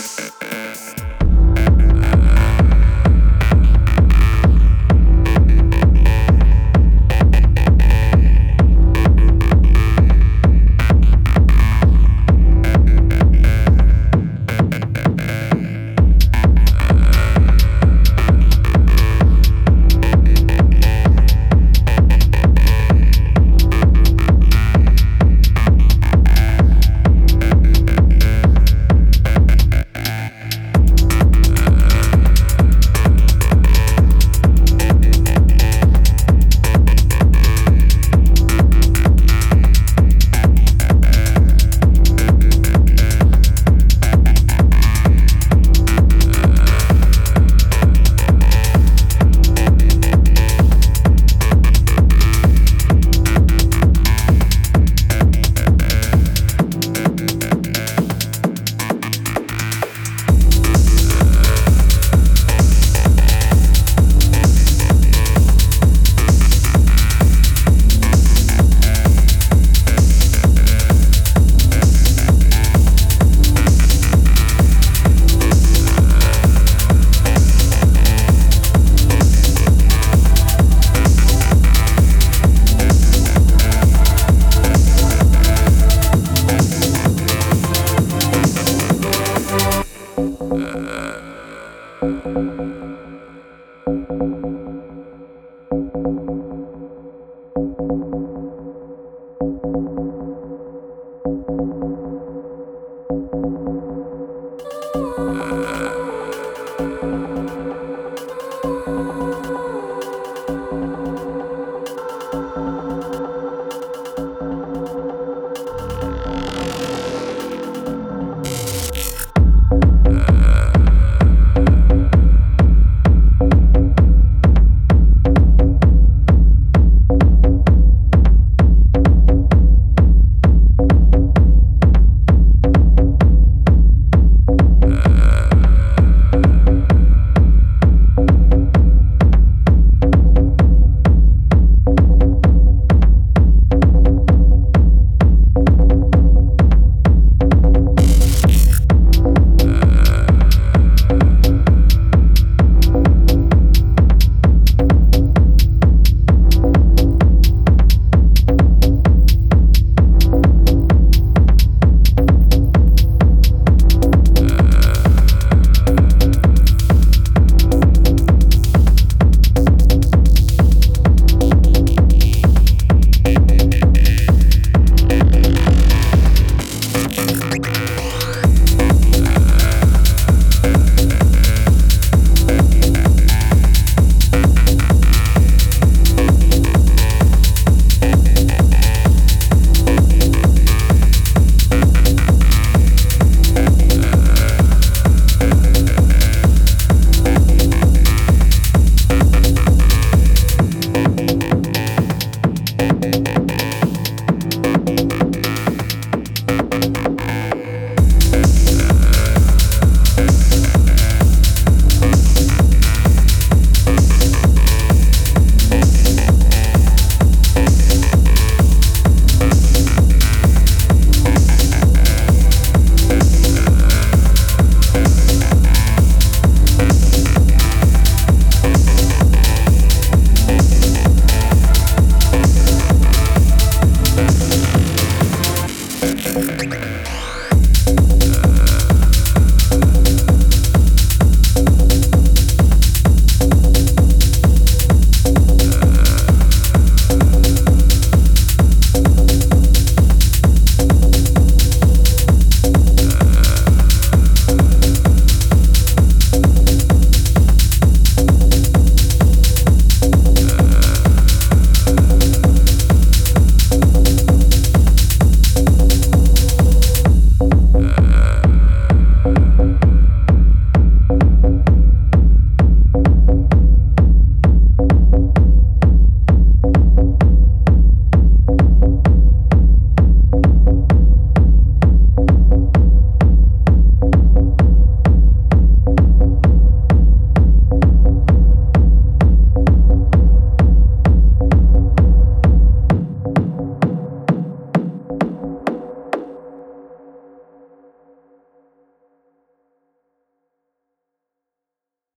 you 0.00 0.39